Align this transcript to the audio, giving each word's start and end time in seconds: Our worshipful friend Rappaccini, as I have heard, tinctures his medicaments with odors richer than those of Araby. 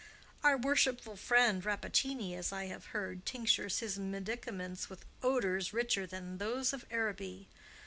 Our 0.43 0.57
worshipful 0.57 1.15
friend 1.15 1.63
Rappaccini, 1.63 2.33
as 2.33 2.51
I 2.51 2.65
have 2.65 2.85
heard, 2.85 3.23
tinctures 3.23 3.81
his 3.81 3.99
medicaments 3.99 4.89
with 4.89 5.05
odors 5.21 5.73
richer 5.73 6.07
than 6.07 6.39
those 6.39 6.73
of 6.73 6.87
Araby. 6.91 7.47